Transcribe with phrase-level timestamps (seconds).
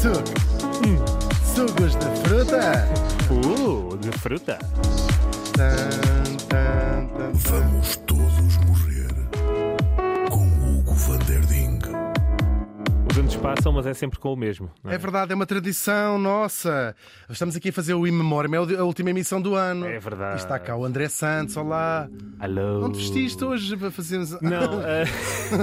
[0.00, 0.22] Suco.
[1.54, 2.88] Sucos de fruta.
[3.28, 4.58] Uh, de fruta.
[5.54, 7.32] Tan, tan, tan.
[7.50, 8.00] Vamos
[13.40, 14.70] passam, mas é sempre com o mesmo.
[14.84, 14.94] é?
[14.94, 16.94] É verdade, é uma tradição nossa.
[17.28, 19.86] Estamos aqui a fazer o In Memoriam, é a última emissão do ano.
[19.86, 20.34] É verdade.
[20.34, 22.08] E está cá o André Santos, olá.
[22.38, 22.80] Alô.
[22.80, 24.32] Não te vestiste hoje para fazermos.
[24.40, 25.04] Não, eh,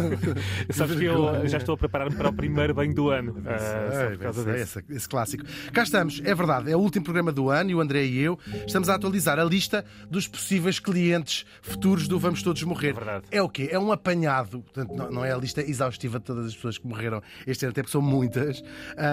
[0.73, 3.41] sabes que eu já estou a preparar-me para o primeiro banho do ano.
[3.45, 3.58] eh,
[3.91, 4.80] só Ei, por causa bem sei, disso.
[4.80, 5.44] esse, esse clássico.
[5.72, 8.39] Cá estamos, é verdade, é o último programa do ano e o André e eu
[8.66, 12.89] estamos a atualizar a lista dos possíveis clientes futuros do Vamos Todos Morrer.
[12.89, 13.25] É verdade.
[13.31, 13.70] É o quê?
[13.72, 16.88] É um apanhado, portanto, não, não é a lista exaustiva de todas as pessoas que
[16.88, 18.63] morreram este até porque são muitas.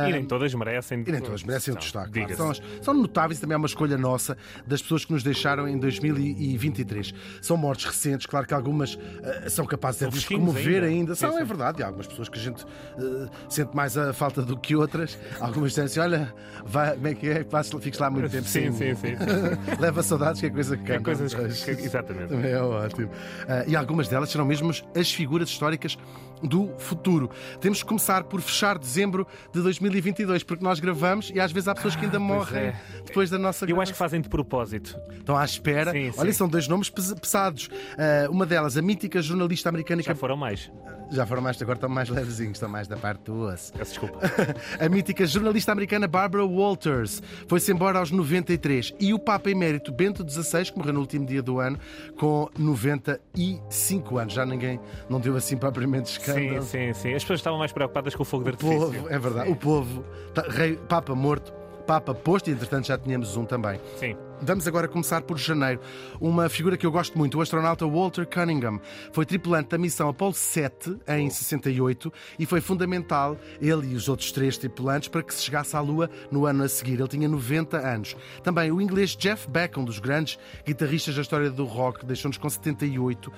[0.08, 1.04] E nem todas merecem.
[1.06, 2.12] e nem todas merecem Não, destaque.
[2.24, 2.36] claro.
[2.36, 4.36] São, são notáveis e também é uma escolha nossa
[4.66, 7.14] das pessoas que nos deixaram em 2023.
[7.42, 10.86] São mortes recentes, claro que algumas ah, são capazes de nos comover ainda.
[10.86, 11.14] ainda.
[11.14, 11.46] São, Sim, é sim.
[11.46, 11.82] verdade.
[11.82, 12.64] Há algumas pessoas que a gente
[12.98, 15.18] ah, sente mais a falta do que outras.
[15.40, 16.32] Algumas dizem assim: olha,
[16.64, 17.44] vai, como é que é?
[17.44, 19.16] Passa- Fiques lá muito tempo Sim, sem- sim, sim.
[19.80, 21.04] Leva saudades, que é coisa que É canta.
[21.04, 22.28] coisas que- Exatamente.
[22.28, 23.10] Também é ótimo.
[23.48, 25.98] Ah, e algumas delas serão mesmo as figuras históricas
[26.46, 27.30] do futuro.
[27.60, 31.74] Temos que começar por fechar dezembro de 2022, porque nós gravamos e às vezes há
[31.74, 32.80] pessoas que ainda Ah, morrem é.
[33.06, 34.98] depois da nossa Eu acho que fazem de propósito.
[35.12, 35.92] Estão à espera.
[35.92, 36.38] Sim, Olha, sim.
[36.38, 37.68] são dois nomes pes- pesados.
[37.98, 40.70] Ah, uma delas, a mítica jornalista americana que Já foram mais.
[41.10, 43.72] Já foram mais, agora estão mais levezinhos, estão mais da parte do osso.
[43.72, 44.18] Peço desculpa.
[44.80, 50.24] A mítica jornalista americana Barbara Walters foi-se embora aos 93 e o Papa Emérito Bento
[50.28, 51.78] XVI, que morreu no último dia do ano,
[52.18, 54.32] com 95 anos.
[54.34, 56.62] Já ninguém não deu assim propriamente Sim, escândalo.
[56.62, 57.14] sim, sim.
[57.14, 58.80] As pessoas estavam mais preocupadas com o fogo de O artifício.
[58.80, 61.52] povo, é verdade, o povo, tá- rei, Papa morto,
[61.86, 63.78] Papa posto, e entretanto já tínhamos um também.
[63.98, 64.16] Sim.
[64.42, 65.80] Vamos agora começar por janeiro.
[66.20, 68.80] Uma figura que eu gosto muito, o astronauta Walter Cunningham.
[69.12, 74.32] Foi tripulante da missão Apollo 7 em 68 e foi fundamental, ele e os outros
[74.32, 76.98] três tripulantes, para que se chegasse à Lua no ano a seguir.
[76.98, 78.16] Ele tinha 90 anos.
[78.42, 82.50] Também o inglês Jeff Beck, um dos grandes guitarristas da história do rock, deixou-nos com
[82.50, 83.32] 78.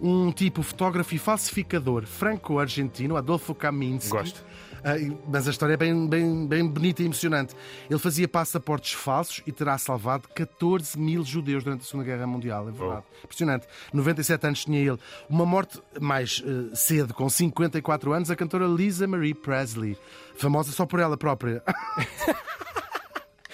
[0.00, 4.10] Um tipo fotógrafo e falsificador franco-argentino, Adolfo Kaminsky.
[4.10, 4.44] Gosto.
[4.84, 4.94] Ah,
[5.28, 7.54] mas a história é bem, bem, bem bonita e emocionante.
[7.88, 12.68] Ele fazia passaportes falsos e terá salvado 14 mil judeus durante a Segunda Guerra Mundial.
[12.68, 13.04] É verdade.
[13.22, 13.66] Impressionante.
[13.92, 14.98] 97 anos tinha ele.
[15.28, 19.96] Uma morte mais eh, cedo, com 54 anos, a cantora Lisa Marie Presley.
[20.36, 21.62] Famosa só por ela própria.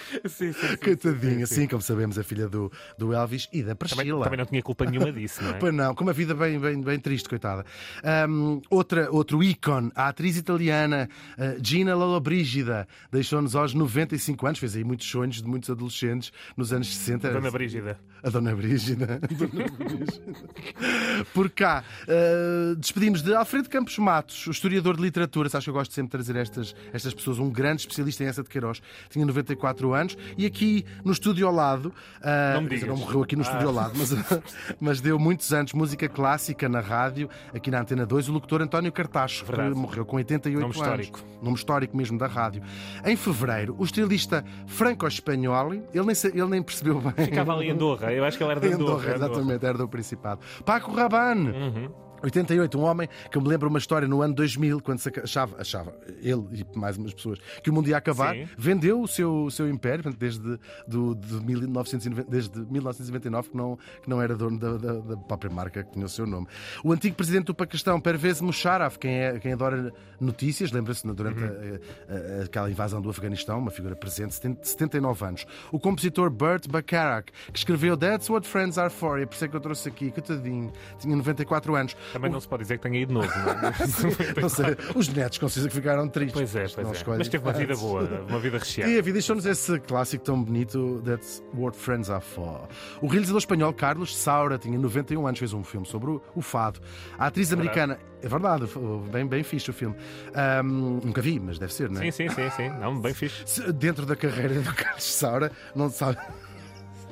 [0.29, 3.75] Sim, sim, sim, Coitadinha, sim, assim como sabemos, a filha do, do Elvis e da
[3.75, 4.23] Também, Priscila.
[4.23, 5.53] também não tinha culpa nenhuma disso, não é?
[5.59, 7.65] Pois não, com uma vida bem, bem, bem triste, coitada.
[8.03, 14.75] Ahm, outra, outro ícone, a atriz italiana eh, Gina Lollobrigida, deixou-nos aos 95 anos, fez
[14.75, 17.31] aí muitos sonhos de muitos adolescentes nos anos 60.
[17.31, 17.99] Dona Brígida.
[18.23, 19.19] A Dona Brígida.
[19.31, 21.25] Dona Brígida.
[21.33, 25.49] Por cá, eh, despedimos de Alfredo Campos Matos, o historiador de literatura.
[25.49, 28.43] Sabes que eu gosto sempre de trazer estas, estas pessoas, um grande especialista em essa
[28.43, 28.81] de Queiroz.
[29.09, 29.98] Tinha 94 anos
[30.37, 33.67] e aqui no estúdio ao lado, eh, Não me dizer, não morreu aqui no estúdio
[33.67, 33.69] Ah.
[33.69, 34.09] ao lado, mas,
[34.79, 38.91] mas deu muitos anos música clássica na rádio, aqui na Antena 2, o locutor António
[38.91, 39.73] Cartacho, Verdade.
[39.73, 40.77] que morreu com 88 Nome anos.
[40.77, 41.19] histórico.
[41.43, 42.61] Nome histórico mesmo da rádio.
[43.05, 47.25] Em fevereiro, o estilista franco-espanhol, ele nem, ele nem percebeu bem.
[47.25, 48.11] Ficava ali em Andorra.
[48.13, 48.93] Eu acho que ele era de Em Andorra.
[49.13, 50.41] Andorra, exatamente, era do Principado.
[50.65, 51.49] Paco Rabanne.
[51.49, 51.89] Uhum.
[52.23, 56.43] 88, um homem que me lembro uma história no ano 2000, quando achava, achava ele
[56.51, 58.47] e mais umas pessoas, que o mundo ia acabar, Sim.
[58.57, 63.77] vendeu o seu, o seu império, portanto, desde, do, de 1990 desde 1999, que não,
[64.03, 66.47] que não era dono da, da- da própria marca que tinha o seu nome.
[66.83, 71.79] O antigo presidente do Paquistão, Pervez Musharraf, quem, é, quem adora notícias, lembra-se durante Uhum.
[72.09, 75.45] a- a- aquela invasão do Afeganistão, uma figura presente, 70 79 anos.
[75.71, 79.45] O compositor Burt Bacharach, que escreveu That's What Friends Are For, e é por isso
[79.45, 81.95] é que eu trouxe aqui, coitadinho, tinha 94 anos.
[82.13, 84.39] Também não se pode dizer que tenha ido novo, não é?
[84.41, 86.33] Não sei, os netos com certeza que ficaram tristes.
[86.33, 87.17] Pois é, pois é.
[87.17, 88.91] Mas teve uma vida boa, uma vida recheada.
[88.91, 92.67] E a vida deixou-nos esse clássico tão bonito, That's What Friends Are For.
[93.01, 96.79] O realizador espanhol Carlos Saura tinha 91 anos, fez um filme sobre o, o fado.
[97.17, 98.65] A atriz americana, é verdade,
[99.11, 99.95] bem, bem fixe o filme.
[100.33, 102.11] Ahm, nunca vi, mas deve ser, não é?
[102.11, 102.69] Sim, sim, sim, sim.
[102.69, 103.71] Não, bem fixe.
[103.73, 106.17] Dentro da carreira do Carlos Saura, não sabe.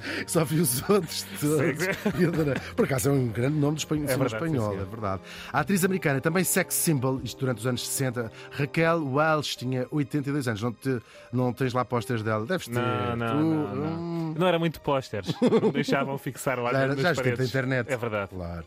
[0.27, 1.85] Só vi os outros todos.
[2.19, 2.55] E adorei.
[2.75, 5.21] Por acaso é um grande nome do espanhol, É verdade, espanhol, é verdade.
[5.51, 10.47] A atriz americana, também sex symbol, isto durante os anos 60, Raquel Welch, tinha 82
[10.47, 10.61] anos.
[10.61, 11.01] Não, te,
[11.31, 12.45] não tens lá pósteres dela?
[12.45, 12.73] Deves ter.
[12.73, 13.85] Não, não, Tu, não, não.
[13.99, 15.33] hum, Não era muito pósteres.
[15.61, 17.47] Não deixavam fixar lá Já, era- nas já paredes.
[17.49, 17.91] internet.
[17.91, 18.29] É verdade.
[18.33, 18.63] Claro.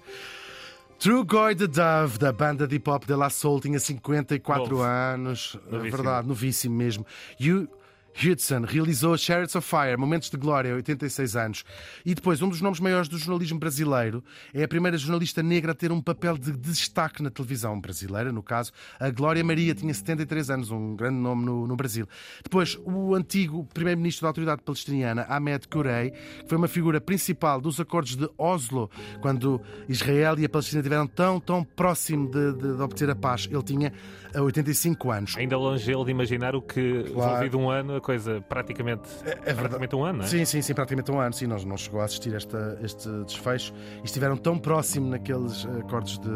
[0.98, 4.82] True Goy the Dove, da banda de hip hop de La Soul, tinha 54 Novo.
[4.82, 5.56] anos.
[5.66, 5.96] É Novíssimo.
[5.96, 7.06] verdade, novíssimo mesmo.
[7.40, 7.66] You,
[8.14, 11.64] Hudson realizou Chariots of Fire, Momentos de Glória, 86 anos.
[12.04, 14.22] E depois, um dos nomes maiores do jornalismo brasileiro,
[14.52, 18.42] é a primeira jornalista negra a ter um papel de destaque na televisão brasileira, no
[18.42, 22.06] caso, a Glória Maria, tinha 73 anos, um grande nome no, no Brasil.
[22.42, 27.80] Depois, o antigo primeiro-ministro da Autoridade Palestiniana, Ahmed Kurei, que foi uma figura principal dos
[27.80, 28.90] acordos de Oslo,
[29.20, 33.48] quando Israel e a Palestina estiveram tão, tão próximo de, de, de obter a paz.
[33.50, 33.92] Ele tinha
[34.34, 35.36] 85 anos.
[35.36, 37.30] Ainda longe ele de imaginar o que, claro.
[37.30, 40.28] resolvido um ano, coisa praticamente, é, é praticamente um ano, não é?
[40.28, 41.32] Sim, sim, sim, praticamente um ano.
[41.32, 46.18] Sim, não, não chegou a assistir esta, este desfecho e estiveram tão próximo naqueles acordos
[46.18, 46.28] de,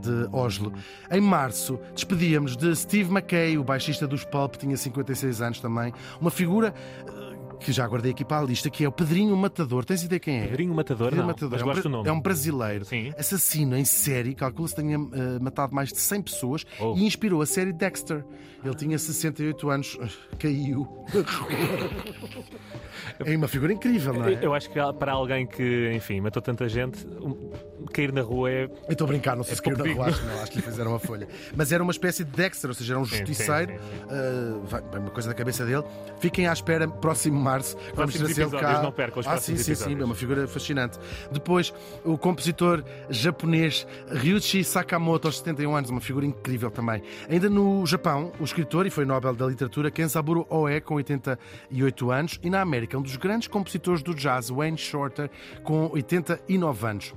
[0.00, 0.72] de Oslo.
[1.10, 6.30] Em março, despedíamos de Steve McKay, o baixista dos Pulp, tinha 56 anos também, uma
[6.30, 6.74] figura
[7.60, 9.84] que já guardei aqui para a lista, que é o Pedrinho Matador.
[9.84, 10.46] Tens ideia quem é?
[10.46, 11.50] Pedrinho Matador, Pedrinho não, Matador.
[11.50, 12.08] Mas é, um, gosto do nome.
[12.08, 13.12] é um brasileiro, Sim.
[13.16, 15.10] assassino em série, calcula-se que tenha uh,
[15.40, 16.94] matado mais de 100 pessoas oh.
[16.96, 18.24] e inspirou a série Dexter.
[18.64, 19.98] Ele tinha 68 anos,
[20.38, 20.86] caiu
[23.24, 24.38] É uma figura incrível, não é?
[24.42, 27.06] Eu acho que para alguém que, enfim, matou tanta gente,
[28.00, 28.64] cair na rua é.
[28.64, 30.56] Eu estou a brincar, não sei é se caiu na rua, acho, não, acho que
[30.58, 31.28] lhe fizeram uma folha.
[31.54, 35.34] Mas era uma espécie de Dexter, ou seja, era um justiceiro, uh, uma coisa da
[35.34, 35.84] cabeça dele.
[36.18, 38.82] Fiquem à espera, próximo março, vamos trazer ele cá.
[38.82, 40.98] Não percam os ah, sim, sim, sim, é uma figura fascinante.
[41.30, 41.72] Depois,
[42.04, 47.02] o compositor japonês Ryuichi Sakamoto, aos 71 anos, uma figura incrível também.
[47.28, 52.40] Ainda no Japão, o escritor e foi Nobel da Literatura Kenzaburo Oe, com 88 anos,
[52.42, 55.30] e na América, um dos grandes compositores do jazz, Wayne Shorter,
[55.62, 57.14] com 89 anos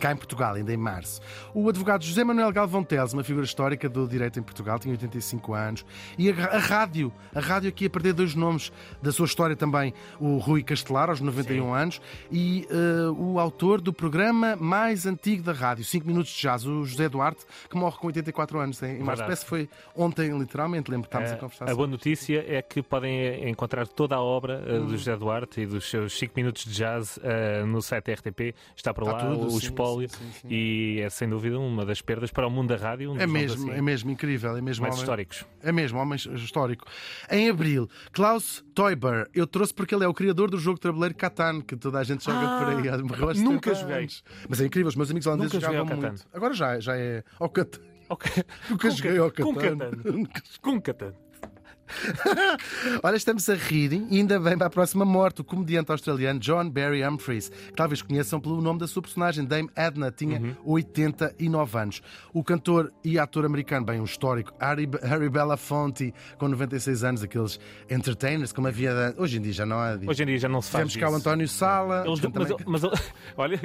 [0.00, 1.20] cá em Portugal, ainda em março.
[1.54, 5.54] O advogado José Manuel Galvão Teles, uma figura histórica do direito em Portugal, tinha 85
[5.54, 5.84] anos.
[6.18, 9.92] E a, a rádio, a rádio aqui a perder dois nomes da sua história também,
[10.18, 11.70] o Rui Castelar, aos 91 Sim.
[11.74, 12.00] anos,
[12.32, 16.84] e uh, o autor do programa mais antigo da rádio, 5 Minutos de Jazz, o
[16.84, 19.22] José Duarte, que morre com 84 anos em março.
[19.22, 22.62] Parece que foi ontem, literalmente, lembro que estávamos a, a conversar A boa notícia é
[22.62, 24.88] que podem encontrar toda a obra uh, do hum.
[24.88, 28.54] José Duarte e dos seus 5 Minutos de Jazz uh, no site RTP.
[28.74, 30.08] Está por Está lá, tudo, o, sim, espólio.
[30.10, 33.12] Sim, sim, e é sem dúvida uma das perdas para o mundo da rádio.
[33.12, 34.56] Um é mesmo, assim, é mesmo incrível.
[34.56, 35.44] É mesmo homem, históricos.
[35.62, 36.86] É mesmo, homem histórico.
[37.30, 41.14] Em abril, Klaus Teuber, eu trouxe porque ele é o criador do jogo de tabuleiro
[41.14, 43.42] Catan, que toda a gente joga ah, por aí.
[43.42, 44.08] Nunca joguei.
[44.48, 46.26] Mas é incrível, os meus amigos holandeses jogavam muito.
[46.32, 47.80] Agora já, já é ao Catan.
[48.08, 48.42] Okay.
[48.68, 49.44] Nunca joguei ao Catan.
[49.44, 49.90] Com Catan.
[50.60, 51.14] Com Catan.
[53.02, 55.40] Olha, estamos a rir e ainda bem para a próxima morte.
[55.40, 59.70] O comediante australiano John Barry Humphries, que talvez conheçam pelo nome da sua personagem, Dame
[59.76, 60.54] Edna, tinha uhum.
[60.64, 62.02] 89 anos.
[62.32, 67.58] O cantor e ator americano, bem, um histórico, Harry, Harry Belafonte, com 96 anos, aqueles
[67.88, 69.14] entertainers, como havia.
[69.16, 69.98] Hoje em dia já não há.
[70.06, 70.92] Hoje em dia já não se faz.
[70.92, 72.04] Temos cá o António Sala.
[72.06, 72.20] Eles,
[72.66, 72.82] mas, mas,
[73.36, 73.60] olha,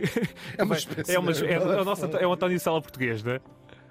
[0.58, 0.76] é, uma
[1.08, 3.42] é, uma, é, é, o nosso, é o António Sala português, não é?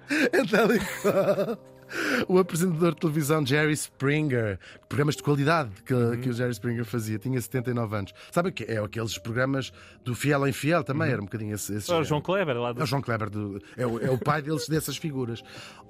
[0.09, 1.74] É tal e qual.
[2.27, 6.19] o apresentador de televisão Jerry Springer, programas de qualidade que, uhum.
[6.19, 8.13] que o Jerry Springer fazia, tinha 79 anos.
[8.31, 9.71] Sabe que é aqueles programas
[10.03, 11.13] do Fiel em Fiel também, uhum.
[11.13, 11.75] era um bocadinho esse.
[11.75, 12.81] esse é o João Kleber lá do...
[12.81, 13.61] É o João Kleber, do...
[13.77, 15.43] é, o, é o pai deles, dessas figuras.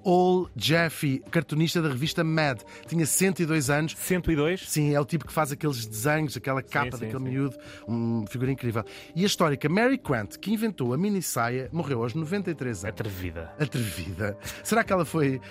[0.06, 3.96] All Jeffy, cartunista da revista Mad, tinha 102 anos.
[3.98, 4.70] 102?
[4.70, 7.30] Sim, é o tipo que faz aqueles desenhos, aquela capa sim, daquele sim.
[7.30, 7.58] miúdo,
[7.88, 8.84] uma figura incrível.
[9.16, 12.94] E a histórica Mary Quant, que inventou a mini saia, morreu aos 93 anos.
[12.94, 13.52] Atrevida.
[13.60, 14.38] Atrevida.
[14.64, 15.42] Será que ela foi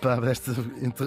[0.00, 0.52] para esta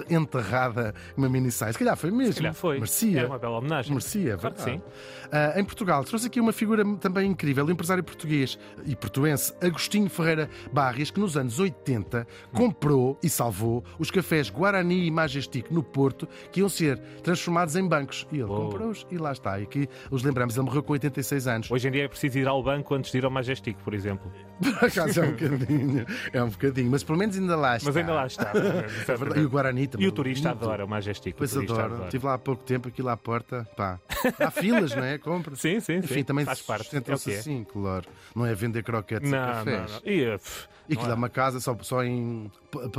[0.08, 1.72] enterrada uma mini saia.
[1.72, 2.32] Se calhar foi mesmo.
[2.32, 2.76] Se calhar foi.
[2.76, 3.20] Merecia.
[3.22, 3.92] É uma bela homenagem.
[3.92, 4.82] Merecia, claro verdade.
[4.82, 4.82] sim.
[5.26, 10.08] Uh, em Portugal, trouxe aqui uma figura também incrível, o empresário português e portuense Agostinho
[10.08, 15.82] Ferreira Barrias, que nos anos 80 comprou e salvou os cafés Guarani e Majestic no
[15.82, 18.26] Porto, que iam ser transformados em bancos.
[18.30, 18.68] E ele oh.
[18.68, 19.58] comprou-os e lá está.
[19.58, 21.70] E aqui os lembramos, ele morreu com 86 anos.
[21.70, 24.30] Hoje em dia é preciso ir ao banco antes de ir ao Majestic, por exemplo.
[24.56, 27.90] Por acaso é um bocadinho, é um bocadinho, mas pelo menos ainda lá está.
[27.90, 28.52] Mas ainda lá está.
[28.56, 30.06] É e o Guarani também.
[30.06, 30.64] E o turista muito.
[30.64, 31.34] adora o Majestic.
[31.36, 31.82] Pois adoro.
[31.82, 32.04] Adora.
[32.04, 33.66] Estive lá há pouco tempo, aqui lá à porta.
[33.76, 33.98] Pá.
[34.38, 35.18] Há filas, não é?
[35.18, 35.54] Compra.
[35.56, 35.96] Sim, sim.
[35.96, 36.24] Enfim, sim.
[36.24, 36.90] também faz parte.
[36.90, 38.06] Tentam-se é assim, claro.
[38.34, 39.92] Não é vender croquetes não, a cafés.
[39.92, 40.12] Não, não.
[40.12, 41.12] E, pff, e aquilo é.
[41.12, 42.50] é uma casa só, só em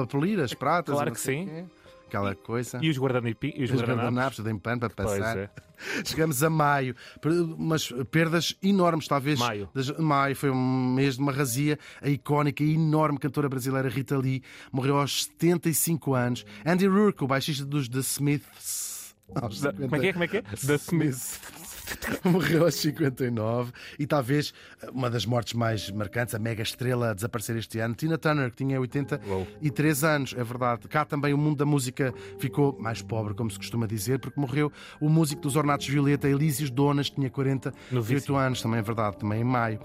[0.10, 0.94] polir as pratas.
[0.94, 1.46] Claro que sim.
[1.46, 1.66] Quê
[2.08, 2.80] aquela coisa.
[2.82, 3.50] E os guardanapos?
[3.56, 5.38] E os, os guardanapos de pano para passar.
[5.38, 5.50] É.
[6.04, 9.40] Chegamos a maio, umas perdas enormes, talvez.
[9.40, 9.70] Maio.
[10.00, 11.78] Maio foi um mês de uma razia.
[12.02, 16.46] A icónica e enorme cantora brasileira Rita Lee morreu aos 75 anos.
[16.66, 19.16] Andy Rourke, o baixista dos The Smiths.
[19.28, 20.14] Como é que é?
[20.14, 20.42] Como é que é?
[20.42, 21.40] The Smiths.
[22.24, 24.54] morreu aos 59 e talvez
[24.92, 28.58] uma das mortes mais marcantes, a mega estrela a desaparecer este ano, Tina Turner, que
[28.58, 30.12] tinha 83 Uou.
[30.12, 30.88] anos, é verdade.
[30.88, 34.72] Cá também o mundo da música ficou mais pobre, como se costuma dizer, porque morreu
[35.00, 39.42] o músico dos Ornatos Violeta, Elísios Donas, que tinha 48 anos, também é verdade, também
[39.42, 39.80] em maio.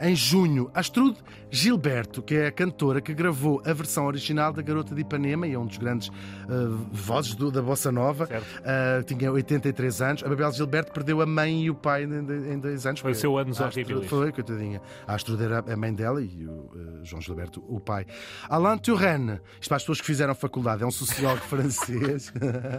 [0.00, 1.18] Em junho, Astrude
[1.50, 5.54] Gilberto, que é a cantora que gravou a versão original da Garota de Ipanema e
[5.54, 10.22] é um dos grandes uh, vozes do, da Bossa Nova, uh, tinha 83 anos.
[10.22, 13.00] A Babel Gilberto perdeu a mãe e o pai em, dois anos.
[13.00, 14.02] Foi o seu anos horrível.
[14.02, 14.82] Foi, coitadinha.
[15.06, 18.06] A Astrude era a mãe dela e o uh, João Gilberto o pai.
[18.48, 22.32] Alain Turenne, isto para as pessoas que fizeram faculdade, é um sociólogo francês.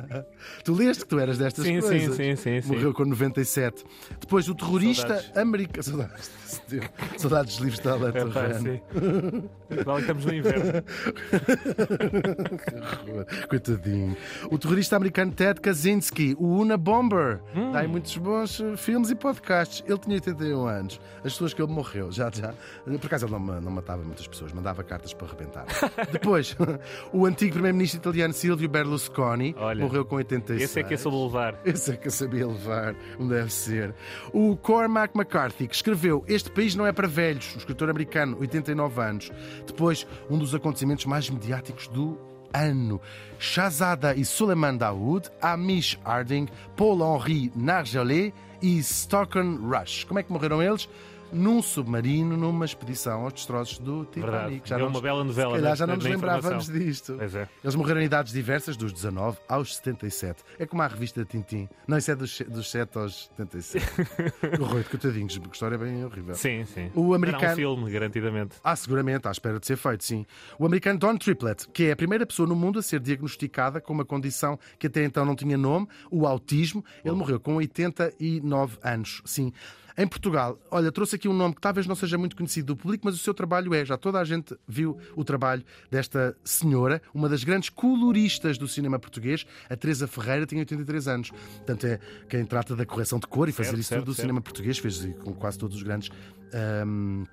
[0.64, 2.16] tu leste que tu eras destas sim, coisas.
[2.16, 2.68] Sim, sim, sim.
[2.68, 3.84] Morreu com 97.
[4.20, 5.84] Depois o terrorista americano.
[5.84, 6.32] Saudades.
[7.18, 8.82] Saudades dos livros da Alain é, Turenne.
[9.70, 10.74] Igual estamos no inverno.
[13.50, 14.18] Coitadinho.
[14.52, 17.40] O terrorista americano Ted Kaczynski, o Una Bomber.
[17.56, 17.72] Hum.
[17.72, 19.84] Dá em muitos bons eh, filmes e podcasts.
[19.86, 21.02] Ele tinha 81 anos.
[21.18, 22.54] As pessoas que ele morreu, já, já.
[22.86, 25.66] Por acaso ele não, não matava muitas pessoas, mandava cartas para arrebentar.
[26.12, 26.56] Depois,
[27.12, 30.62] o antigo primeiro-ministro italiano Silvio Berlusconi Olha, morreu com 86.
[30.70, 31.60] Esse é que eu soube levar.
[31.66, 33.94] Esse é que eu sabia levar, deve ser.
[34.32, 39.02] O Cormac McCarthy, que escreveu Este País Não É para Velhos, o escritor americano, 89
[39.02, 39.32] anos.
[39.66, 43.02] Depois, um dos acontecimentos mais mediáticos do ano.
[43.38, 50.04] Shazada e Suleiman Daoud, Amish Harding, Paul-Henri Nargelet e Stockton Rush.
[50.04, 50.90] Como é que morreram eles?
[51.32, 54.68] Num submarino, numa expedição aos destroços do Titanic.
[54.68, 55.56] Já é uma bela novela.
[55.56, 57.18] Se calhar já não nos lembrávamos disto.
[57.20, 57.48] É.
[57.64, 60.44] Eles morreram em idades diversas, dos 19 aos 77.
[60.58, 61.68] É como a revista Tintim.
[61.88, 63.86] Não, isso é dos, dos 7 aos 77.
[64.60, 66.36] Horror de coitadinhos, porque a história é bem horrível.
[66.36, 66.92] Sim, sim.
[66.96, 67.44] O americano...
[67.44, 68.56] Era um filme, garantidamente.
[68.64, 70.26] Ah, seguramente, à espera de ser feito, sim.
[70.58, 73.94] O americano Don Triplett, que é a primeira pessoa no mundo a ser diagnosticada com
[73.94, 76.84] uma condição que até então não tinha nome, o autismo.
[77.04, 77.18] Ele oh.
[77.18, 79.54] morreu com 89 anos, sim.
[79.98, 83.06] Em Portugal, olha, trouxe aqui um nome que talvez não seja muito conhecido do público,
[83.06, 83.86] mas o seu trabalho é.
[83.86, 89.00] Já toda a gente viu o trabalho desta senhora, uma das grandes coloristas do cinema
[89.00, 91.32] português, a Teresa Ferreira, tinha 83 anos.
[91.32, 94.16] Portanto, é quem trata da correção de cor e fazer certo, isso certo, tudo do
[94.16, 94.26] certo.
[94.26, 96.10] cinema português, fez com quase todos os grandes.
[96.86, 97.26] Um,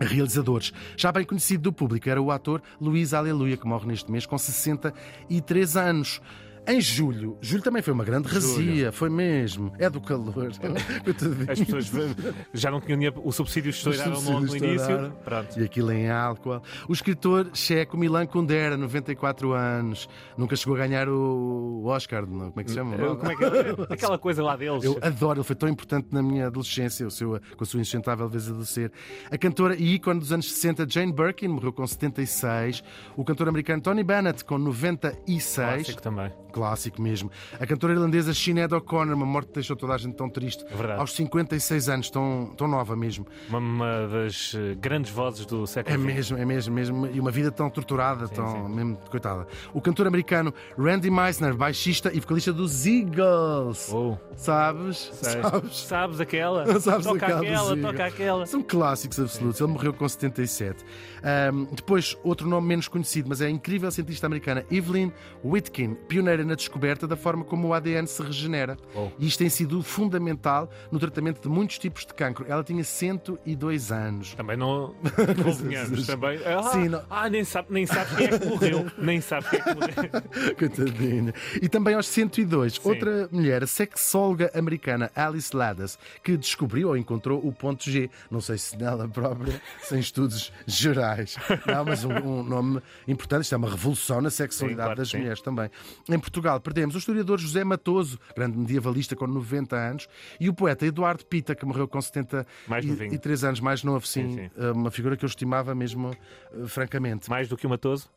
[0.00, 0.72] realizadores.
[0.96, 4.36] Já bem conhecido do público era o ator Luís Aleluia, que morre neste mês com
[4.36, 6.20] 63 anos.
[6.66, 9.72] Em julho, julho também foi uma grande razia, foi mesmo.
[9.78, 10.48] É do calor.
[11.48, 11.92] As pessoas
[12.54, 15.12] já não tinham dinheiro, o subsídio estouraram logo no início.
[15.22, 15.60] Pronto.
[15.60, 16.62] E aquilo em álcool.
[16.88, 22.50] O escritor checo Milan Kundera, 94 anos, nunca chegou a ganhar o Oscar, não?
[22.50, 22.96] como é que se chama?
[22.96, 23.48] Como é que é?
[23.92, 24.84] Aquela coisa lá deles.
[24.84, 28.26] Eu adoro, ele foi tão importante na minha adolescência, o seu, com a sua insustentável
[28.26, 28.90] vez de ser.
[29.30, 32.82] A cantora e ícone dos anos 60, Jane Birkin, morreu com 76.
[33.16, 35.54] O cantor americano Tony Bennett, com 96.
[35.54, 37.32] Clássico também clássico mesmo.
[37.58, 40.64] A cantora irlandesa Sinead O'Connor, uma morte que deixou toda a gente tão triste.
[40.70, 41.00] É verdade.
[41.00, 43.26] Aos 56 anos, tão, tão nova mesmo.
[43.48, 47.06] Uma, uma das eh, grandes vozes do século É mesmo, é mesmo, mesmo.
[47.08, 48.68] E uma vida tão torturada, sim, tão.
[48.68, 48.72] Sim.
[48.72, 49.48] mesmo, coitada.
[49.72, 53.92] O cantor americano Randy Meisner, baixista e vocalista dos Eagles.
[53.92, 54.16] Oh.
[54.36, 55.10] Sabes?
[55.14, 55.76] Sabes?
[55.76, 56.64] Sabes aquela?
[56.80, 58.46] Sabes toca aquela, aquela, toca aquela.
[58.46, 59.60] São clássicos absolutos.
[59.60, 60.84] Ele morreu com 77.
[61.24, 65.10] Um, depois, outro nome menos conhecido, mas é a incrível cientista americana Evelyn
[65.42, 68.76] Whitkin, pioneira na descoberta da forma como o ADN se regenera.
[68.94, 69.08] Oh.
[69.18, 72.44] E isto tem sido fundamental no tratamento de muitos tipos de cancro.
[72.48, 74.34] Ela tinha 102 anos.
[74.34, 74.94] Também não
[75.42, 76.06] convenhamos.
[76.06, 76.40] também.
[76.44, 77.02] Ah, Sim, não...
[77.10, 78.86] ah, nem, sabe, nem sabe quem é que morreu.
[78.98, 80.54] nem sabe quem é que morreu.
[80.58, 81.34] Coitadinha.
[81.60, 82.80] E também aos 102, Sim.
[82.84, 88.10] outra mulher, a sexóloga americana Alice Ladas, que descobriu ou encontrou o ponto G.
[88.30, 91.36] Não sei se nela própria, sem estudos gerais.
[91.66, 93.42] Não, mas um, um nome importante.
[93.42, 95.18] Isto é uma revolução na sexualidade sim, claro, das sim.
[95.18, 95.70] mulheres também.
[96.08, 100.08] Em Portugal, perdemos o historiador José Matoso, grande medievalista com 90 anos,
[100.40, 104.50] e o poeta Eduardo Pita, que morreu com 73 anos, mais novo, sim, sim, sim.
[104.56, 107.30] Eh, uma figura que eu estimava mesmo, uh, francamente.
[107.30, 108.10] Mais do que o Matoso?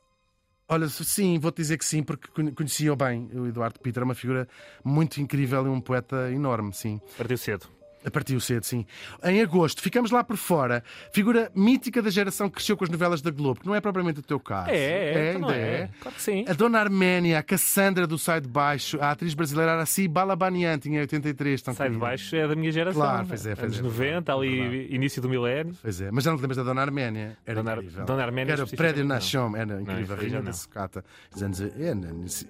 [0.68, 4.48] Olha, sim, vou-te dizer que sim, porque conhecia bem o Eduardo Pita, era uma figura
[4.84, 7.00] muito incrível e um poeta enorme, sim.
[7.18, 7.77] Partiu cedo.
[8.12, 8.86] Partiu cedo, sim.
[9.24, 10.84] Em agosto, ficamos lá por fora.
[11.12, 14.20] Figura mítica da geração que cresceu com as novelas da Globo, que não é propriamente
[14.20, 14.70] o teu caso.
[14.70, 15.60] É, é, é ainda é.
[15.60, 15.90] é.
[16.00, 16.46] Claro que sim.
[16.48, 21.02] A Dona Arménia, a Cassandra do Sai de Baixo, a atriz brasileira Araci Balabanian, tinha
[21.02, 21.62] 83.
[21.62, 23.02] Sai de Baixo é da minha geração.
[23.02, 23.56] Claro, pois é.
[23.56, 25.76] Pois Anos é, 90, ali início do milénio.
[25.82, 27.38] Pois é, mas já não te lembras da Dona Arménia?
[27.46, 28.06] Era Dona, incrível.
[28.06, 30.16] Dona Arménia Era o Prédio Nachom, era incrível.
[30.16, 31.04] Não, Rainha da Sucata.
[31.42, 31.92] Anos, é,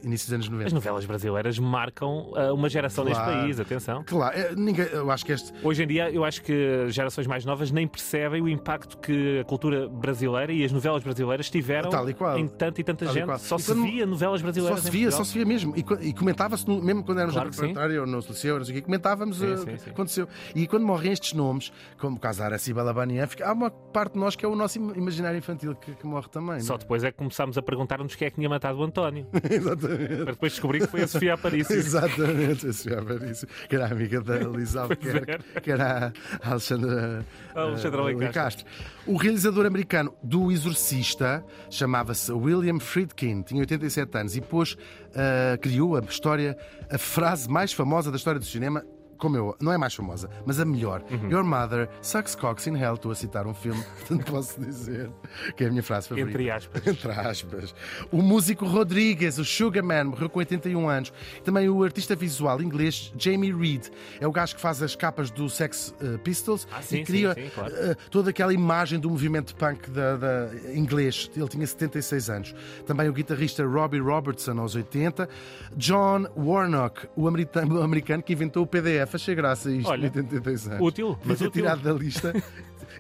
[0.04, 0.68] início dos anos 90.
[0.68, 4.04] As novelas brasileiras marcam uh, uma geração claro, neste país, atenção.
[4.04, 5.47] Claro, é, ninguém, eu acho que este.
[5.64, 9.44] Hoje em dia, eu acho que gerações mais novas nem percebem o impacto que a
[9.44, 11.90] cultura brasileira e as novelas brasileiras tiveram
[12.38, 13.40] em tanta e tanta Tal gente.
[13.40, 14.80] Só e se via novelas brasileiras.
[14.80, 15.74] Só se via, só se via mesmo.
[15.76, 19.90] E, e comentava-se, mesmo quando éramos claro preparatório ou no liceu, comentávamos sim, o que
[19.90, 20.28] aconteceu.
[20.56, 24.20] E quando morrem estes nomes, como o caso da Araci Balabanian, há uma parte de
[24.20, 26.60] nós que é o nosso imaginário infantil que, que morre também.
[26.62, 26.80] Só não?
[26.80, 29.28] depois é que começámos a perguntar-nos quem é que tinha matado o António.
[29.50, 30.16] Exatamente.
[30.16, 31.76] Para depois descobrir que foi a Sofia Aparício.
[31.76, 35.37] Exatamente, a Sofia Aparício, que era amiga da Lisa Albuquerque.
[35.62, 37.26] que era a Alexandra,
[37.56, 38.66] a Alexandra uh, Castro.
[39.06, 45.96] O realizador americano do Exorcista chamava-se William Friedkin, tinha 87 anos e pôs, uh, criou
[45.96, 46.58] a história,
[46.90, 48.84] a frase mais famosa da história do cinema
[49.18, 51.04] como eu, não é mais famosa, mas a melhor.
[51.10, 51.30] Uhum.
[51.30, 52.96] Your mother sucks cocks in hell.
[52.96, 55.10] Estou a citar um filme, portanto posso dizer
[55.56, 56.30] que é a minha frase favorita.
[56.30, 56.82] Entre aspas.
[56.88, 57.76] Entre aspas.
[58.12, 61.14] O músico Rodrigues, o Sugarman, morreu com 81 anos.
[61.44, 63.88] Também o artista visual inglês Jamie Reed.
[64.20, 67.34] É o gajo que faz as capas do Sex uh, Pistols ah, sim, e cria
[67.34, 67.74] sim, sim, claro.
[67.74, 71.30] uh, toda aquela imagem do movimento punk da, da, inglês.
[71.36, 72.56] Ele tinha 76 anos.
[72.86, 75.28] Também o guitarrista Robbie Robertson, aos 80.
[75.76, 80.82] John Warnock, o americano que inventou o PDF PDF, achei graça isto Olha, 82 anos.
[80.82, 81.52] Útil, mas útil.
[81.52, 82.34] tirado da lista.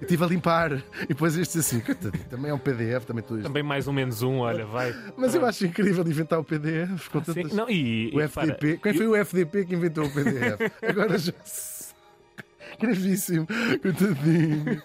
[0.01, 0.73] Estive a limpar
[1.03, 1.81] e depois este assim,
[2.29, 3.41] também é um PDF, também isto.
[3.41, 4.95] Também mais ou menos um, olha, vai.
[5.17, 7.51] Mas eu acho incrível inventar o PDF com ah, tantas...
[7.51, 8.77] Não, e, o FDP.
[8.77, 10.71] Quem foi o FDP que inventou o PDF?
[10.87, 11.33] Agora já
[12.79, 13.47] Gravíssimo,
[13.81, 14.81] coitadinho.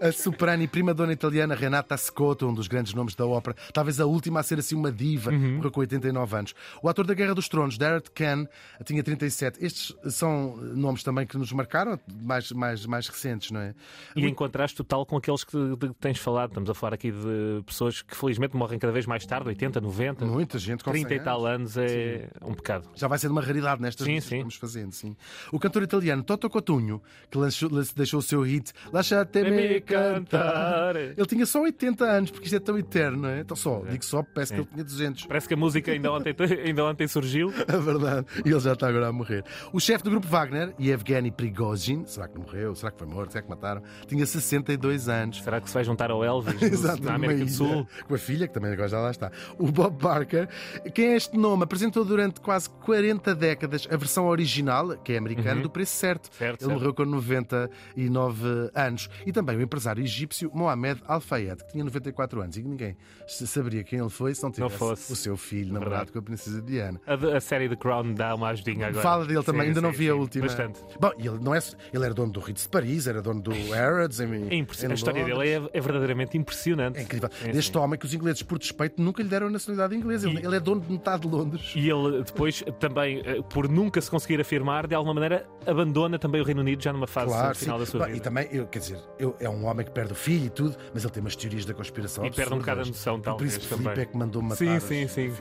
[0.00, 4.00] A soprano e prima dona italiana Renata Scotto, um dos grandes nomes da ópera, talvez
[4.00, 5.60] a última a ser assim uma diva, uhum.
[5.70, 6.54] com 89 anos.
[6.82, 8.46] O ator da Guerra dos Tronos, Derek Kahn,
[8.84, 9.64] tinha 37.
[9.64, 13.74] Estes são nomes também que nos marcaram, mais, mais, mais recentes, não é?
[14.14, 15.56] E em contraste total com aqueles que
[16.00, 19.48] tens falado, estamos a falar aqui de pessoas que felizmente morrem cada vez mais tarde,
[19.48, 20.26] 80, 90.
[20.26, 22.26] Muita gente com 30 e tal anos é sim.
[22.42, 22.88] um pecado.
[22.94, 24.28] Já vai ser uma raridade nestas sim, sim.
[24.28, 25.16] que estamos fazendo, sim.
[25.52, 30.96] O cantor italiano Toto Cotugno, que lançou, deixou o seu hit Lasciate-me cantar.
[30.96, 33.40] Ele tinha só 80 anos, porque isto é tão eterno, não é?
[33.40, 33.90] Então só, é.
[33.90, 34.56] digo só, parece é.
[34.56, 35.26] que ele tinha 200.
[35.26, 37.52] Parece que a música ainda ontem, ainda ontem surgiu.
[37.74, 39.42] É verdade, e ele já está agora a morrer.
[39.72, 42.74] O chefe do grupo Wagner, Yevgeny Prigozhin, será que morreu?
[42.74, 43.32] Será que foi morto?
[43.32, 43.82] Será que mataram?
[44.06, 45.42] Tinha 62 anos.
[45.42, 47.86] Será que se vai juntar ao Elvis Exato, na América do Sul?
[48.06, 49.32] Com a filha, que também agora já lá está.
[49.58, 50.48] O Bob Barker,
[50.92, 51.64] quem é este nome?
[51.64, 55.62] Apresentou durante quase 40 décadas a versão original, que é americana, uhum.
[55.62, 56.30] do preço certo.
[56.32, 56.72] certo ele certo.
[56.72, 59.08] morreu com 99 anos.
[59.26, 63.82] E também o empresário egípcio Mohamed Al-Fayed, que tinha 94 anos e que ninguém saberia
[63.82, 67.00] quem ele foi se não tivesse não o seu filho namorado com a princesa Diana.
[67.06, 69.02] A, a, série The Crown dá uma ajudinha agora.
[69.02, 70.46] Fala dele também, sim, ainda sim, não vi sim, a última.
[70.46, 70.80] Bastante.
[71.00, 71.58] Bom, ele, não é,
[71.92, 74.20] ele era dono do Ritz de Paris, era dono do Harrods.
[74.20, 74.92] Em, é impressionante.
[74.92, 76.98] A história dele é, é, verdadeiramente impressionante.
[76.98, 77.28] É incrível.
[77.52, 80.28] Deste homem que os ingleses, por despeito, nunca lhe deram a nacionalidade inglesa.
[80.28, 81.72] E, ele é dono de metade de Londres.
[81.74, 86.40] E ele depois também, eh, por nunca se conseguir afirmar, de alguma maneira abandona também
[86.40, 87.84] o Reino Unido já numa fase claro, final sim.
[87.84, 88.18] da sua Bom, vida.
[88.18, 90.76] E também, eu, quer dizer, eu, é um homem que perde o filho e tudo,
[90.92, 92.24] mas ele tem umas teorias da conspiração.
[92.24, 92.48] E absurdas.
[92.48, 93.54] perde um bocado a noção, talvez.
[93.54, 94.56] O príncipe Filipe é que mandou matar.
[94.56, 95.34] Sim, sim, sim.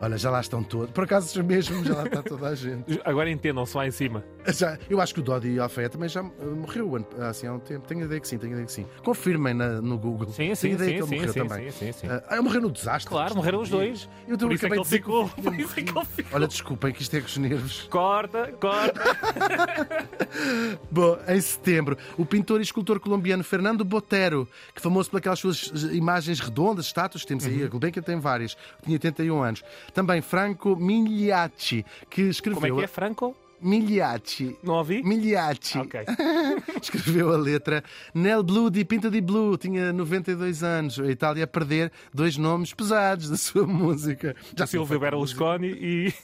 [0.00, 0.90] Olha, já lá estão todos.
[0.90, 3.00] Por acaso mesmo, já lá está toda a gente.
[3.04, 4.22] Agora entendam-se lá em cima.
[4.48, 7.86] Já, eu acho que o Dodi Alfeia também já morreu assim, há um tempo.
[7.86, 8.86] Tenho ideia que sim, tenho ideia que sim.
[9.02, 10.28] Confirmem na, no Google.
[10.28, 11.70] Sim, sim, tenho ideia sim, que ele morreu sim, também.
[11.70, 12.06] Sim, sim, sim.
[12.08, 13.08] Uh, ah, morreu no desastre.
[13.08, 14.08] Claro, morreram os dois.
[14.28, 15.28] Eu Por isso é que ele ficou.
[15.28, 16.36] Por isso é que ele ficou.
[16.36, 17.88] Olha, desculpem que isto é com os nervos.
[17.90, 19.00] Corta, corta.
[20.90, 25.66] Bom, em setembro, o pintor e escultor colombiano Fernando Botero, que famoso por aquelas suas
[25.92, 27.66] imagens redondas, estátuas, temos aí, uhum.
[27.66, 29.62] a Gulbenkian tem várias, tinha 81 anos.
[29.96, 32.60] Também Franco Migliacci, que escreveu.
[32.60, 33.34] Como é que é, Franco?
[33.62, 34.54] Migliacci.
[34.62, 35.02] Não ouvi?
[35.02, 35.78] Migliacci.
[35.78, 36.00] Ok.
[36.82, 37.82] Escreveu a letra
[38.12, 39.56] Nel Blue di Pinta di Blue.
[39.56, 41.00] Tinha 92 anos.
[41.00, 44.36] A Itália a perder dois nomes pesados da sua música.
[44.54, 46.14] Já Silvio Berlusconi e.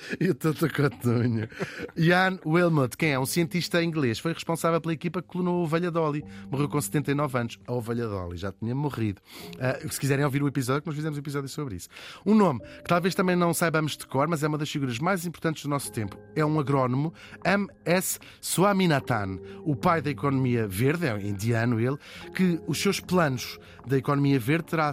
[0.20, 1.48] e o Toto Cotunho.
[1.96, 3.18] Jan Wilmot, quem é?
[3.18, 6.24] Um cientista inglês, foi responsável pela equipa que clonou a ovelha Dolly.
[6.50, 7.58] Morreu com 79 anos.
[7.66, 9.20] A ovelha Dolly já tinha morrido.
[9.54, 11.88] Uh, se quiserem ouvir o episódio, nós fizemos um episódio sobre isso.
[12.24, 15.26] Um nome que talvez também não saibamos de cor, mas é uma das figuras mais
[15.26, 16.16] importantes do nosso tempo.
[16.34, 17.12] É um agrónomo,
[17.44, 18.18] M.S.
[18.40, 21.96] Swaminathan, o pai da economia verde, é indiano ele,
[22.34, 24.90] que os seus planos da economia verde terá,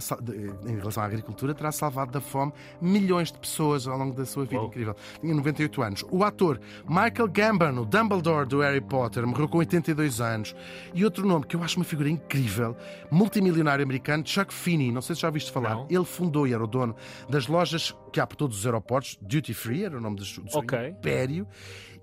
[0.66, 4.44] em relação à agricultura terá salvado da fome milhões de pessoas ao longo da sua
[4.44, 4.62] vida.
[4.62, 6.04] Incrível tinha 98 anos.
[6.10, 10.54] O ator Michael Gambon, o Dumbledore do Harry Potter, morreu com 82 anos.
[10.94, 12.76] E outro nome que eu acho uma figura incrível,
[13.10, 15.74] multimilionário americano, Chuck Finney, não sei se já ouviste falar.
[15.74, 15.86] Não.
[15.90, 16.94] Ele fundou e era o dono
[17.28, 20.58] das lojas que há por todos os aeroportos, Duty Free, era o nome do, do
[20.58, 20.88] okay.
[20.90, 21.46] império.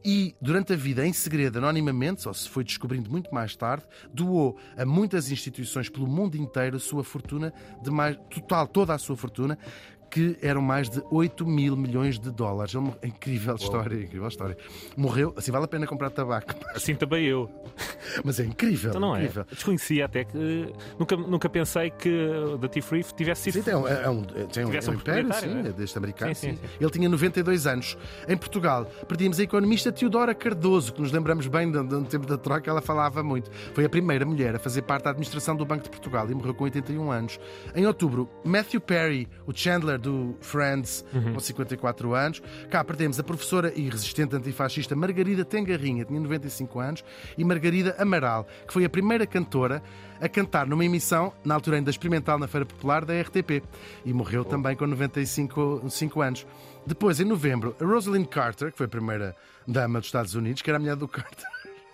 [0.03, 4.57] E durante a vida, em segredo, anonimamente, só se foi descobrindo muito mais tarde, doou
[4.75, 9.15] a muitas instituições pelo mundo inteiro a sua fortuna, de mais, total, toda a sua
[9.15, 9.57] fortuna,
[10.11, 12.75] que eram mais de 8 mil milhões de dólares.
[13.01, 14.57] É incrível história, incrível história.
[14.97, 16.53] Morreu, assim vale a pena comprar tabaco.
[16.75, 17.49] Assim também eu.
[18.23, 18.89] Mas é incrível.
[18.89, 19.19] Então não é?
[19.19, 19.45] incrível.
[19.49, 19.55] é.
[19.55, 23.63] Desconhecia até que nunca, nunca pensei que o Duty Free tivesse sido.
[23.63, 25.71] Sim, é um, é um, tem um, é um império, sim, é?
[25.71, 26.35] deste americano.
[26.35, 26.69] Sim, sim, sim.
[26.79, 27.97] Ele tinha 92 anos.
[28.27, 32.37] Em Portugal, perdíamos a economista Teodora Cardoso, que nos lembramos bem do, do tempo da
[32.37, 33.49] troca, ela falava muito.
[33.73, 36.53] Foi a primeira mulher a fazer parte da administração do Banco de Portugal e morreu
[36.53, 37.39] com 81 anos.
[37.73, 41.33] Em outubro, Matthew Perry, o Chandler do Friends, uhum.
[41.33, 42.41] com 54 anos.
[42.69, 47.03] Cá perdemos a professora e resistente antifascista Margarida Tengarrinha, tinha 95 anos,
[47.37, 49.81] e Margarida Amaral, que foi a primeira cantora
[50.19, 53.63] a cantar numa emissão, na altura ainda experimental, na Feira Popular da RTP.
[54.05, 54.45] E morreu oh.
[54.45, 56.47] também com 95 5 anos.
[56.85, 59.35] Depois, em novembro, a Rosalind Carter, que foi a primeira
[59.67, 61.45] dama dos Estados Unidos, que era a mulher do Carter.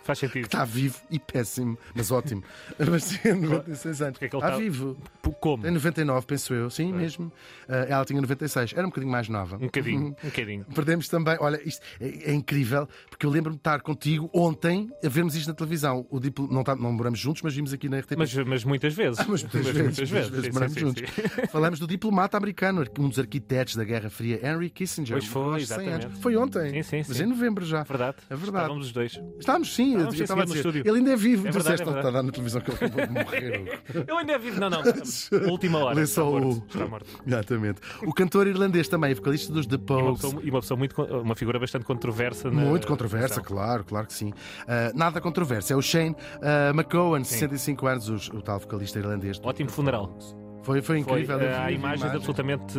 [0.07, 0.43] Faz sentido.
[0.43, 2.41] Que está vivo e péssimo, mas ótimo.
[2.89, 4.21] mas tem 96 anos.
[4.21, 4.97] É está, está vivo.
[5.41, 5.63] Como?
[5.63, 6.69] Tem 99, penso eu.
[6.69, 6.95] Sim, é.
[6.95, 7.25] mesmo.
[7.67, 8.71] Uh, ela tinha 96.
[8.71, 9.57] Era um bocadinho mais nova.
[9.57, 10.65] Um bocadinho, um bocadinho.
[10.73, 11.35] Perdemos também.
[11.41, 15.49] Olha, isto é, é incrível, porque eu lembro-me de estar contigo ontem a vermos isto
[15.49, 16.07] na televisão.
[16.09, 16.47] O diplo...
[16.49, 18.15] não, tá, não moramos juntos, mas vimos aqui na RTP.
[18.17, 19.19] Mas, mas muitas vezes.
[19.19, 19.81] Ah, mas muitas mas vezes.
[19.81, 21.03] Muitas vezes, vezes moramos sim, juntos.
[21.09, 21.47] Sim.
[21.51, 25.17] Falamos do diplomata americano, um dos arquitetos da Guerra Fria, Henry Kissinger.
[25.17, 26.07] Pois foi, exatamente.
[26.21, 26.71] Foi ontem.
[26.71, 27.09] Sim, sim, sim.
[27.09, 27.83] Mas em novembro já.
[27.83, 28.17] Verdade.
[28.29, 28.63] É verdade.
[28.63, 29.21] Estávamos os dois.
[29.37, 29.96] Estávamos, sim.
[30.01, 30.75] Eu estava a dizer.
[30.75, 31.47] Ele ainda é vivo.
[31.47, 33.81] É verdade, é está a dar na televisão que ele acabou de morrer.
[34.07, 34.59] eu ainda é vivo.
[34.59, 34.81] Não, não.
[35.49, 36.01] Última hora.
[36.01, 36.47] Está morto.
[36.47, 36.63] O...
[36.67, 37.07] Está morto.
[37.25, 37.81] Exatamente.
[38.03, 40.03] O cantor irlandês também, vocalista dos The Pogues.
[40.03, 41.01] E uma pessoa, e uma pessoa muito.
[41.03, 42.49] Uma figura bastante controversa.
[42.49, 42.61] Na...
[42.61, 44.29] Muito controversa, claro, claro que sim.
[44.29, 45.73] Uh, nada controverso.
[45.73, 49.39] É o Shane uh, McCowan, 65 anos, o, o tal vocalista irlandês.
[49.43, 50.17] Ótimo funeral.
[50.63, 51.37] Foi, foi incrível.
[51.37, 52.17] Foi, há imagens imagem.
[52.17, 52.73] absolutamente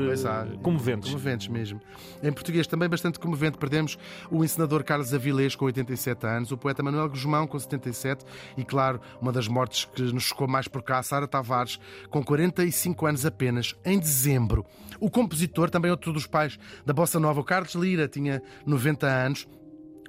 [0.62, 1.11] comoventes.
[1.11, 1.81] Comoventes mesmo.
[2.23, 3.59] Em português também bastante comovente.
[3.59, 3.99] Perdemos
[4.31, 8.25] o encenador Carlos Avilés com 87 anos, o poeta Manuel Guzmão com 77
[8.57, 11.79] e, claro, uma das mortes que nos chocou mais por cá, Sara Tavares,
[12.11, 14.67] com 45 anos apenas, em dezembro.
[15.01, 19.49] O compositor, também outro dos pais da Bossa Nova, o Carlos Lira, tinha 90 anos.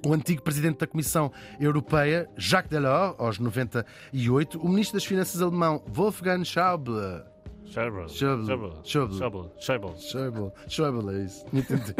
[0.04, 1.30] O antigo presidente da Comissão
[1.60, 7.22] Europeia, Jacques Delors, aos 98, o ministro das Finanças alemão, Wolfgang Schäuble,
[7.70, 8.08] Schäuble.
[8.08, 8.72] Schäuble.
[8.82, 9.50] Schäuble.
[9.60, 9.94] Schäuble.
[9.96, 10.52] Schäuble.
[10.68, 11.46] Schäuble é isso.
[11.52, 11.94] Entendi.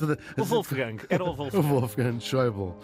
[0.40, 0.96] o Wolfgang.
[1.10, 1.58] Era o Wolfgang.
[1.58, 2.62] O Wolfgang Schäuble.
[2.62, 2.76] Uh,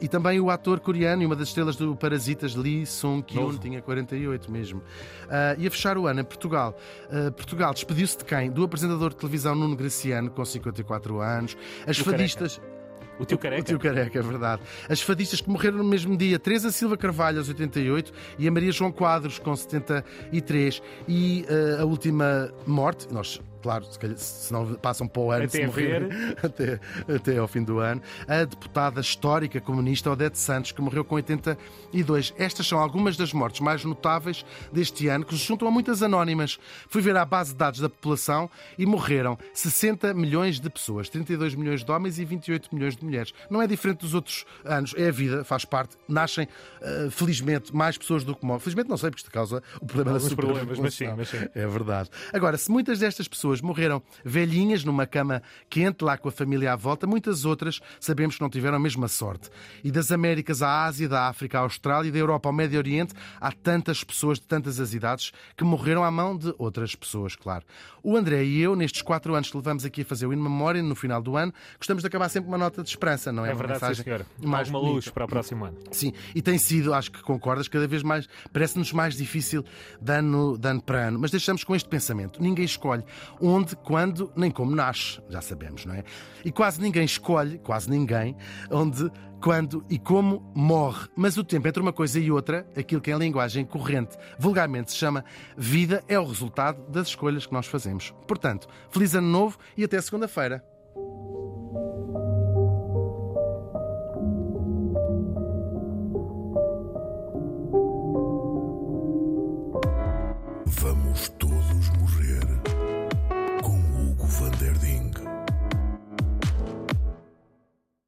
[0.00, 4.52] e também o ator coreano e uma das estrelas do Parasitas, Lee Sung-kyun, tinha 48
[4.52, 4.80] mesmo.
[4.80, 6.76] Uh, e a fechar o ano em Portugal.
[7.08, 8.50] Uh, Portugal despediu-se de quem?
[8.50, 11.56] Do apresentador de televisão Nuno Graciano, com 54 anos.
[11.86, 12.58] As fadistas...
[12.58, 12.73] Careca.
[13.18, 13.62] O tio Careca.
[13.62, 14.62] O tio Careca, é verdade.
[14.88, 18.72] As fadistas que morreram no mesmo dia, Teresa Silva Carvalho, aos 88, e a Maria
[18.72, 20.82] João Quadros, com 73.
[21.06, 25.44] E uh, a última morte, nós claro, se, calhar, se não passam para o ano,
[25.46, 26.08] até, morrer,
[26.44, 26.80] até,
[27.14, 32.34] até ao fim do ano, a deputada histórica comunista Odete Santos, que morreu com 82.
[32.36, 36.58] Estas são algumas das mortes mais notáveis deste ano, que se juntam a muitas anónimas.
[36.90, 41.54] Fui ver a base de dados da população e morreram 60 milhões de pessoas, 32
[41.54, 43.32] milhões de homens e 28 milhões de mulheres.
[43.48, 45.96] Não é diferente dos outros anos, é a vida, faz parte.
[46.06, 46.46] Nascem,
[46.82, 48.60] uh, felizmente, mais pessoas do que morrem.
[48.60, 51.38] Felizmente não sei, porque isto causa o problema Alguns da problemas, mas sim, mas sim.
[51.54, 52.10] É verdade.
[52.30, 56.72] Agora, se muitas destas pessoas pessoas morreram velhinhas numa cama quente, lá com a família
[56.72, 57.06] à volta.
[57.06, 59.50] Muitas outras sabemos que não tiveram a mesma sorte.
[59.82, 63.14] E das Américas à Ásia, da África à Austrália e da Europa ao Médio Oriente,
[63.40, 67.64] há tantas pessoas de tantas as idades que morreram à mão de outras pessoas, claro.
[68.02, 70.82] O André e eu, nestes quatro anos que levamos aqui a fazer o In Memória,
[70.82, 73.50] no final do ano, gostamos de acabar sempre uma nota de esperança, não é?
[73.50, 74.26] É verdade, sim, senhor.
[74.42, 75.78] Mais uma luz para o próximo ano.
[75.90, 79.64] Sim, e tem sido, acho que concordas, cada vez mais, parece-nos mais difícil
[80.00, 81.18] de ano, de ano para ano.
[81.18, 83.04] Mas deixamos com este pensamento: ninguém escolhe
[83.44, 86.04] onde, quando, nem como nasce, já sabemos, não é?
[86.44, 88.36] E quase ninguém escolhe, quase ninguém,
[88.70, 91.08] onde, quando e como morre.
[91.14, 94.96] Mas o tempo entre uma coisa e outra, aquilo que em linguagem corrente vulgarmente se
[94.96, 95.24] chama
[95.56, 98.14] vida, é o resultado das escolhas que nós fazemos.
[98.26, 100.64] Portanto, feliz ano novo e até segunda-feira.